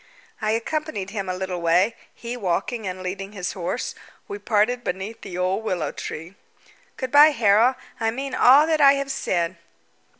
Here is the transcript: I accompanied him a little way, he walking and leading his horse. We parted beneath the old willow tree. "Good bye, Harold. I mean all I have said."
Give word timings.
I 0.41 0.49
accompanied 0.53 1.11
him 1.11 1.29
a 1.29 1.35
little 1.35 1.61
way, 1.61 1.95
he 2.15 2.35
walking 2.35 2.87
and 2.87 3.03
leading 3.03 3.33
his 3.33 3.53
horse. 3.53 3.93
We 4.27 4.39
parted 4.39 4.83
beneath 4.83 5.21
the 5.21 5.37
old 5.37 5.63
willow 5.63 5.91
tree. 5.91 6.33
"Good 6.97 7.11
bye, 7.11 7.29
Harold. 7.29 7.75
I 7.99 8.09
mean 8.09 8.33
all 8.33 8.67
I 8.67 8.93
have 8.93 9.11
said." 9.11 9.57